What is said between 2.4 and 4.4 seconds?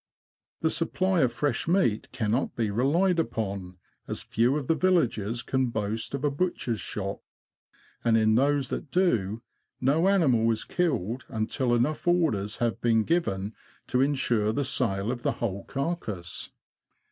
be relied upon, as